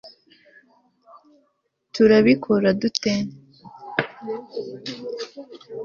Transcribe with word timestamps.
turabikora 1.93 2.69
dute 2.81 3.13